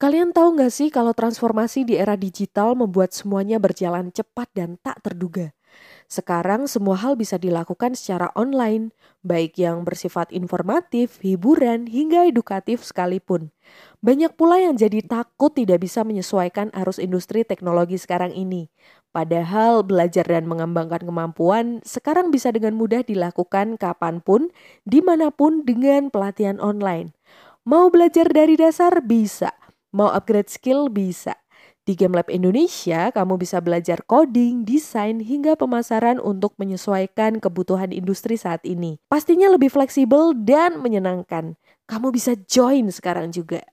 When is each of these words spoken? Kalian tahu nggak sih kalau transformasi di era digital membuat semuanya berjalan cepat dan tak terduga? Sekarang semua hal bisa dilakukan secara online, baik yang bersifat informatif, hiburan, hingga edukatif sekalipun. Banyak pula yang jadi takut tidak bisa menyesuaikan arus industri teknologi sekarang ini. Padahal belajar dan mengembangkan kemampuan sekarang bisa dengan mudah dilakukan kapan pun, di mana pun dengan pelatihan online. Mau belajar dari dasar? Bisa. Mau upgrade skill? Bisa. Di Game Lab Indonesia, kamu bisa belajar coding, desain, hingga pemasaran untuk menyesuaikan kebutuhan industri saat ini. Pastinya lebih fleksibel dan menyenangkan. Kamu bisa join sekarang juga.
Kalian 0.00 0.32
tahu 0.32 0.56
nggak 0.56 0.72
sih 0.72 0.88
kalau 0.88 1.12
transformasi 1.12 1.84
di 1.84 1.92
era 2.00 2.16
digital 2.16 2.72
membuat 2.72 3.12
semuanya 3.12 3.60
berjalan 3.60 4.08
cepat 4.08 4.48
dan 4.56 4.80
tak 4.80 5.04
terduga? 5.04 5.52
Sekarang 6.08 6.64
semua 6.64 6.96
hal 6.96 7.20
bisa 7.20 7.36
dilakukan 7.36 7.92
secara 7.92 8.32
online, 8.32 8.96
baik 9.20 9.60
yang 9.60 9.84
bersifat 9.84 10.32
informatif, 10.32 11.20
hiburan, 11.20 11.84
hingga 11.84 12.24
edukatif 12.24 12.80
sekalipun. 12.80 13.52
Banyak 14.00 14.40
pula 14.40 14.56
yang 14.56 14.80
jadi 14.80 15.04
takut 15.04 15.52
tidak 15.52 15.84
bisa 15.84 16.00
menyesuaikan 16.00 16.72
arus 16.80 16.96
industri 16.96 17.44
teknologi 17.44 18.00
sekarang 18.00 18.32
ini. 18.32 18.72
Padahal 19.12 19.84
belajar 19.84 20.24
dan 20.24 20.48
mengembangkan 20.48 21.04
kemampuan 21.04 21.84
sekarang 21.84 22.32
bisa 22.32 22.48
dengan 22.48 22.72
mudah 22.72 23.04
dilakukan 23.04 23.76
kapan 23.76 24.24
pun, 24.24 24.48
di 24.88 25.04
mana 25.04 25.28
pun 25.28 25.60
dengan 25.68 26.08
pelatihan 26.08 26.56
online. 26.56 27.12
Mau 27.68 27.92
belajar 27.92 28.32
dari 28.32 28.56
dasar? 28.56 29.04
Bisa. 29.04 29.52
Mau 29.90 30.06
upgrade 30.06 30.46
skill? 30.46 30.86
Bisa. 30.86 31.34
Di 31.82 31.98
Game 31.98 32.14
Lab 32.14 32.30
Indonesia, 32.30 33.10
kamu 33.10 33.40
bisa 33.40 33.58
belajar 33.58 34.06
coding, 34.06 34.62
desain, 34.62 35.18
hingga 35.18 35.58
pemasaran 35.58 36.22
untuk 36.22 36.54
menyesuaikan 36.60 37.42
kebutuhan 37.42 37.90
industri 37.90 38.38
saat 38.38 38.62
ini. 38.62 39.02
Pastinya 39.10 39.50
lebih 39.50 39.72
fleksibel 39.72 40.36
dan 40.36 40.78
menyenangkan. 40.78 41.58
Kamu 41.90 42.14
bisa 42.14 42.38
join 42.46 42.86
sekarang 42.94 43.34
juga. 43.34 43.66